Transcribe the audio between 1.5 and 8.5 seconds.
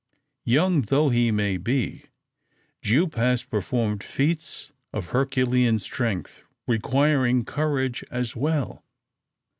be, Jupe has performed feats of Herculean strength, requiring courage as